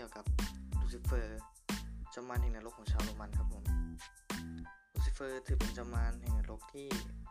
[0.00, 0.26] เกี่ยวกับ
[0.80, 1.40] ลูซิเฟอร์
[2.14, 3.64] จอมมารแห่งนรกของชาวโรมันครับผม
[4.92, 6.86] ลูซิเฟอร์ถือเป็นจอมมารแห่งนรกที่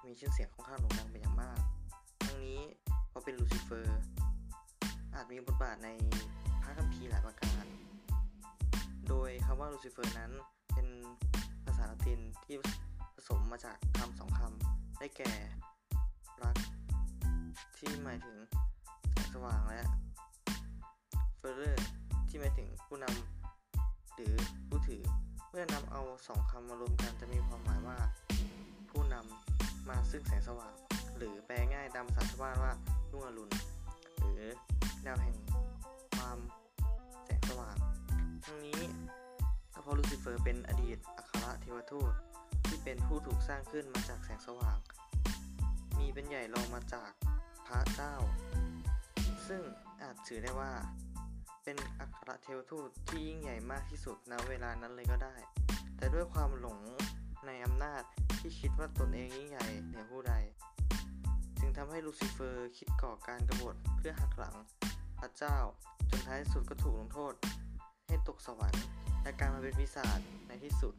[0.06, 1.60] มีชื่อเสียงค่อนข้างโด่งดังเป็นอย่างมาก
[2.26, 2.62] ทั้งนี้
[3.10, 4.00] เพราะเป็นลูซิเฟอร์
[5.14, 5.90] อาจมีบทบาทใน
[6.64, 7.66] พระคัมภีร์หลายประการ
[9.10, 10.32] โดยคำว่าลูซิเฟอร์นั้น
[10.74, 10.88] เป็น
[11.66, 12.56] ภาษาละตินที่
[13.16, 15.32] ผสมมาจากคำสองคำได้แก่
[16.44, 16.56] Lux
[17.78, 18.38] ที่หมายถึง
[19.12, 19.82] แสงสว่างและ
[21.40, 21.99] Ferre
[22.30, 24.34] ที่หมายถึงผู้นำหรือ
[24.68, 25.04] ผู้ถือ
[25.50, 27.98] เมื่อนำเอาสองคำมารวมกันจะมีความหมายว่า
[28.90, 30.74] ผู้นำมาซึ่งแสงสว่าง
[31.18, 32.74] หรือแปลง่ายตามภาษาชาวบ้านว่า
[33.12, 33.52] รุ่งอรุณ
[34.20, 34.44] หรือ
[35.06, 35.38] ดาวแห่ง
[36.16, 36.38] ความ
[37.26, 37.76] แสงสว่าง
[38.46, 38.82] ทั้งนี้
[39.74, 42.14] ก็เพราะลูซิเฟอร์เป็นอดีตอัครเทวทูต
[42.68, 44.78] ที่เป็นผู้ถูกสร้างขึ้นมาจากแสงสว่าง
[46.00, 47.12] มีเป็นใหญ่รองมาจาก
[47.68, 48.14] พระเจ้า
[49.48, 49.62] ซึ่ง
[50.02, 50.72] อาจถือได้ว่า
[51.70, 55.36] เป็นอัครเทวทูตที่ยิ่งใหญ่มากที่สุดณเวลานั้นเลยก็ได้
[55.98, 56.80] แต่ด้วยความหลง
[57.46, 58.04] ในอำนาจ
[58.40, 60.34] ที่คิดว่าตนเองยิ่งใหญ่เหนือผู้ใด
[61.60, 64.56] จึงทำให้ลูซิเฟอร์คิดก่อการกรบฏเพื่อหักหลัง
[65.20, 65.58] พระเจ้า
[66.10, 67.34] จนท้ายสุดก็ถูกลงโทษ
[68.08, 68.86] ให้ตกสวรรค์
[69.24, 70.96] และการมาเป็นปีศาจในที่สุด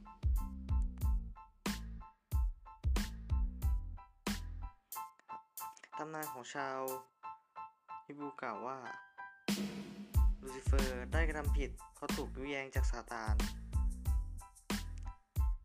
[5.99, 6.79] ตำนานของชาว
[8.05, 8.79] ฮิบูกล่าวว่า
[10.61, 13.35] ลูซิเฟอร์ได้กระทำผิดเพราะถูกยุแยงจากซาตาน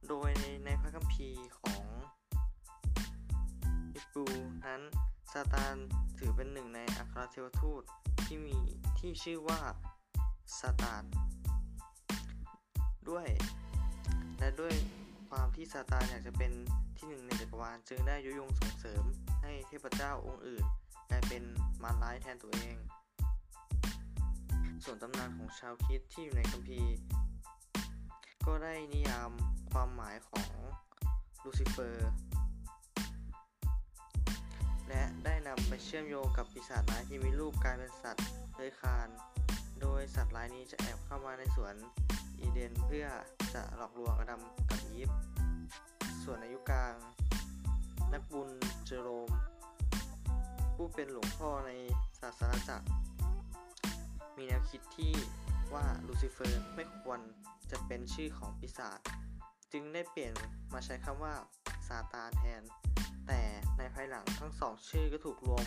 [0.08, 1.86] โดยในในพระคัมภีร์ของ
[3.94, 4.26] ฮิบรู
[4.66, 4.82] นั้น
[5.34, 5.76] ซาตาน
[6.18, 7.84] ถือเป็นหนึ่งในอัครเทวทูต
[8.26, 8.58] ที่มี
[9.00, 9.60] ที่ชื่อว่า
[10.60, 11.04] ซาตาน
[13.10, 13.28] ด้วย
[14.40, 14.74] และด้วย
[15.30, 16.52] ความที่ซาตานอยากจะเป็น
[16.98, 19.04] ที่หนึ่งในจักรวาลจึงได้ยุยงส่งเสริม
[19.42, 20.66] ให้เทพเจ้าองค์อื่น
[21.10, 21.44] กลายเป็น
[21.84, 22.78] มารร้ายแทนตัวเอง
[24.84, 26.96] ส่วนตำนานของชาวคิดที่อยู่ในคัมภีร์
[28.46, 29.32] ก็ได้นิยาม
[29.72, 30.50] ความหมายของ
[31.44, 32.12] ลูซิเฟอร์
[34.90, 39.10] และได้นำไปเชื่อมโยงกับปีศาจร้ายที่มีรูปกลายเป็นสัตว์เลื้อยคลาน
[39.82, 41.76] โดยสัตว์ร้ายนี้จะแอบเข้ามาในสวน
[42.40, 43.08] อีเดนเพื่อ
[43.54, 45.10] จะหลอกลวงอดัมกับอีฟ
[46.24, 46.96] ส่วนในยุกลาง
[48.14, 48.50] นักบุญ
[48.86, 49.30] เจโรม
[50.76, 51.72] ผู้เป็นหลวงพ่อใน
[52.22, 52.88] ศาสนาจักร
[54.38, 55.14] มีแนวคิดที่
[55.74, 57.20] ว่าลูซิเฟอร์ไม่ควร
[57.72, 59.00] จะเป็นชื่อของปีศาจ
[59.72, 60.34] จึงได้เปลี่ยน
[60.74, 61.34] มาใช้คำว่า
[61.88, 62.62] ซาตานแทน
[63.28, 63.42] แต่
[63.78, 65.66] ในภายหลังทั้งสองชื่อก็ถูกรวม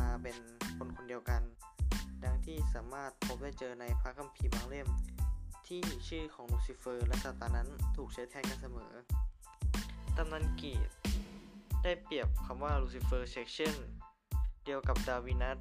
[0.00, 0.36] มาเป็น
[0.76, 1.42] คนคนเดียวกัน
[2.24, 4.88] ดังที่สามารถพบได้เจอในพระคัมภีร์บางเล่ม
[5.68, 8.92] ที่ชื่อของลูซิเฟอร์และซาตานนั้นถูกใช้แทนกันเสมอ
[10.16, 10.90] ตำนานกรีก
[11.82, 13.74] ได้เปรียบคำว่าลูซิเฟอร์เฉกเช่น
[14.64, 15.58] เดียวกับดาววีนัส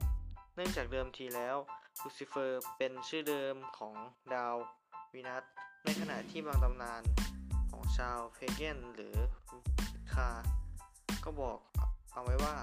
[0.55, 1.55] เนื่องจากเดิมทีแล้ว
[2.03, 3.95] ลูซิเฟอร์เป็นชื่อเดิมของ
[4.33, 4.55] ดาว
[5.13, 5.43] วีนัส
[5.83, 7.01] ในขณะที่บางตำนาน
[7.71, 9.15] ของชาว Pagan หรือ
[10.13, 10.29] คา
[11.23, 11.59] ก็บอก
[12.13, 12.55] เอาไว้ว่า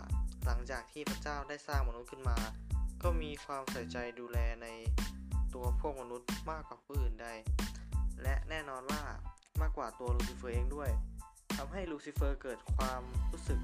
[0.45, 2.39] หลังจากที่พระเจ้าได้สร้างมนุษย์ขึ้นมา
[3.03, 4.69] ก็มีความใส่ใจดูแลใน
[5.55, 7.29] ตัวพวกมนุษย์มากกว่าผู้อื่นใด
[8.23, 9.03] และแน่นอนว่า
[9.61, 10.91] มากกว่าตัวลูซิเฟอร์เองด้วย
[11.57, 13.03] ทำให้ลูซิเฟอร์เกิดความ
[13.33, 13.61] รู้สึก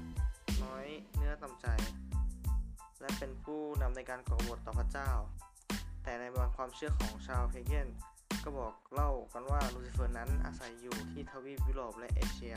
[0.63, 1.67] น้อยเนื้อต่ำใจ
[3.01, 5.09] และเป็นผู้นำในการก่อกบฏต่อพระเจ้า
[6.03, 7.87] แต่ในบางความเชื่อของชาว Pagan
[8.43, 12.55] ก็บอกเล่ากันว่าลูซิเฟอร์นั้นอาศัยอยู่ที่ทวีปยุโรปและเอเชีย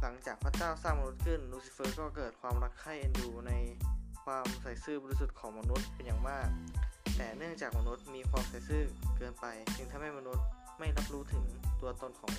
[0.00, 3.52] หลังจากพระเจ้าสร้างมนุษย์ขึ้นลูซิเฟอร์ก็เกิดความรักใคร่เอ็นดูใน
[4.24, 6.48] ความใส่ซื่อบริสุทธิ์ของมนุษย์เป็นอย่างมาก
[7.16, 8.84] แต่เนื่องจากมนุษย์มีความใส่ซื่อ
[9.16, 9.46] เกินไป
[9.76, 10.44] จึงทำให้มนุษย์
[10.78, 11.44] ไม่รับรู้ถึง
[11.80, 12.34] ตัวตนของ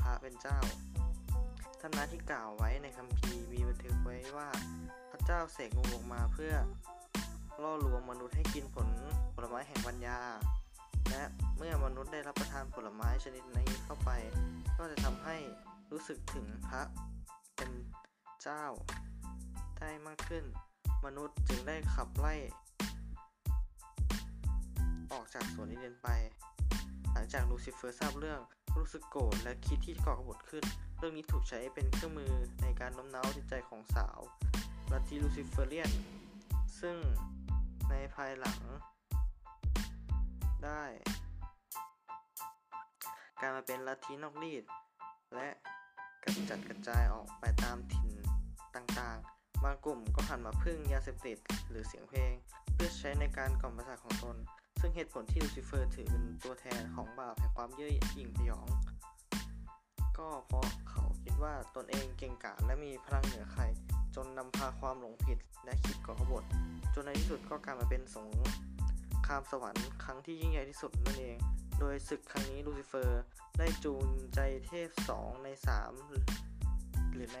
[0.00, 0.58] พระเป็นเจ้า
[1.80, 4.48] ตำนานที่กล่าวไว้ในคัมภีร์มีบันทึกไว้ว่า
[5.10, 6.54] พระเจ้าเสกงูออกมาเพื่อ
[7.62, 8.88] ล่อลวงมนุษย์ให้กินผล
[9.34, 10.18] ผลไม้แห่งปัญญา
[11.10, 11.22] และ
[11.56, 14.10] เมื่อมนุษย์ได้รับประทานผลไม้ชนิดนี้เข้าไป
[14.78, 15.36] ก็จะทำให้
[15.92, 16.82] รู้สึกถึงพระ
[17.56, 17.70] เป็น
[18.42, 18.64] เจ้า
[19.78, 20.44] ได้มากขึ้น
[21.06, 22.34] มนุษย์จึงได้ขับไล่
[25.12, 26.08] ออกจากสวนอีเดนไป
[27.12, 28.40] หลังจากลูซิเฟอร์ทราบเรื่อง
[28.76, 30.64] รู้สึกโกรธและคิดที่ก่อกบฏขึ้น
[30.98, 32.32] เรื่องนี้ถูกใช้เป็นเครื่องมือ
[32.62, 34.20] ในการโน้มน้าวจิตใจของสาวก
[34.92, 35.90] ลัทธิ Luciferian
[36.80, 36.96] ซึ่ง
[37.90, 38.60] ในภายหลัง
[40.64, 40.82] ได้
[43.40, 44.64] การมาเป็นลัทธินอกรีด
[45.34, 45.48] และ
[46.22, 48.16] กระจัดกระจายออกไปตามถิ่น
[48.76, 51.38] ต่างๆ บางกลุ่มก็หันมาพึ่งยาเสพติด
[51.68, 52.32] หรือเสียงเพลง
[52.72, 54.36] เพื่อใช้ในการกล่อมประสาทของตน
[54.80, 58.68] ซึ่งเหตุผลที่ลูซิเฟอร์ถือเป็นตัวแทนของบาปแห่งความเย่อหยิ่งพยอง
[60.18, 66.44] ก็เพราะเขาคิดว่าตนเองเก่งกาจและมีพลังเหนือใครำพาความหลงผิดและคิดก่อกบฏ
[66.94, 68.28] จนในที่สุดก็กลายมาเป็นสง
[69.26, 71.36] ครามสวรรค์ครั้งที่ยิ่งใหญ่ที่สุดนั่นเอง
[71.80, 73.22] โดยศึกครั้งนี้ลูซิเฟอร์
[73.58, 74.04] ได้จูง
[74.34, 74.88] ใจเทพ
[75.18, 77.40] 2 ใน 3 หรือใน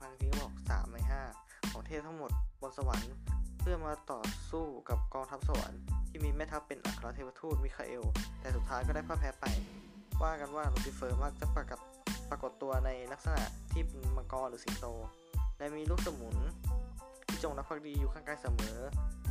[0.00, 0.98] บางทีก็บอก 3 ใน
[1.34, 3.14] 5 ของเทพทั้งหมดบนสวรรค์
[3.60, 8.04] เพื่อมาต่อสู้กับกองทัพสวรรค์ที่มีแม่ทัพเป็นอัครเทวทูตมิคาเอล
[8.40, 9.44] แต่สุดท้ายก็ได้พ่ายแพ้ไป
[10.22, 11.80] ว่ากันว่าลูซิเฟอร์มักจะปรากฏ
[12.30, 13.42] ปรากฏตัวในลักษณะ
[13.72, 14.86] ที่เป็นมังกรหรือสิงโต
[15.60, 16.36] และมีลูกสมุน
[17.28, 18.78] ที่จงรักภักดีอยู่ข้างกายเสมอ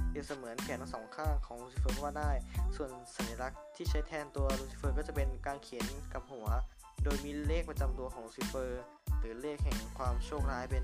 [0.09, 2.31] เปรียบเสมือนแขนทั้งสองข้างของลูซิเฟอร์ก็ว่าได้
[2.75, 6.47] ส่วนสัญลักษณ์ที่ใช้แทนตัวลูซิเฟอร์ก็จะเป็นกางเขนกลับหัว
[7.03, 8.81] โดยมีเลขประจำตัวของลูซิเฟอร์
[9.19, 10.83] หรือเลขแห่งความโชคร้ายเป็น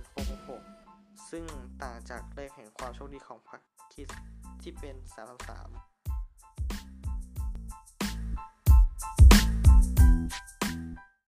[0.64, 1.46] 666ซึ่ง
[1.84, 3.60] ต่างจากเลขแห่งความโชคดีของพระ
[3.94, 4.20] คริสต์
[4.62, 4.96] ที่เป็น
[5.66, 5.95] 33